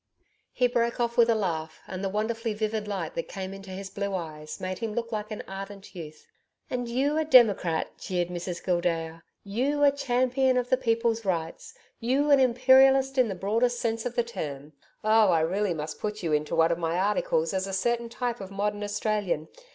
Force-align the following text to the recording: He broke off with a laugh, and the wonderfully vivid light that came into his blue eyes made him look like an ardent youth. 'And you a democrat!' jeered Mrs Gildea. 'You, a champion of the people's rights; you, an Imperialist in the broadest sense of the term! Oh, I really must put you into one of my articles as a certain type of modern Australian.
He 0.51 0.65
broke 0.65 0.99
off 0.99 1.15
with 1.15 1.29
a 1.29 1.35
laugh, 1.35 1.79
and 1.87 2.03
the 2.03 2.09
wonderfully 2.09 2.55
vivid 2.55 2.87
light 2.87 3.13
that 3.13 3.27
came 3.27 3.53
into 3.53 3.69
his 3.69 3.91
blue 3.91 4.15
eyes 4.15 4.59
made 4.59 4.79
him 4.79 4.95
look 4.95 5.11
like 5.11 5.29
an 5.29 5.43
ardent 5.47 5.93
youth. 5.93 6.25
'And 6.71 6.89
you 6.89 7.19
a 7.19 7.23
democrat!' 7.23 7.99
jeered 7.99 8.29
Mrs 8.29 8.63
Gildea. 8.65 9.21
'You, 9.43 9.83
a 9.83 9.91
champion 9.91 10.57
of 10.57 10.71
the 10.71 10.75
people's 10.75 11.23
rights; 11.23 11.75
you, 11.99 12.31
an 12.31 12.39
Imperialist 12.39 13.19
in 13.19 13.27
the 13.27 13.35
broadest 13.35 13.79
sense 13.79 14.03
of 14.07 14.15
the 14.15 14.23
term! 14.23 14.73
Oh, 15.03 15.29
I 15.29 15.41
really 15.41 15.75
must 15.75 15.99
put 15.99 16.23
you 16.23 16.33
into 16.33 16.55
one 16.55 16.71
of 16.71 16.79
my 16.79 16.97
articles 16.97 17.53
as 17.53 17.67
a 17.67 17.71
certain 17.71 18.09
type 18.09 18.41
of 18.41 18.49
modern 18.49 18.83
Australian. 18.83 19.49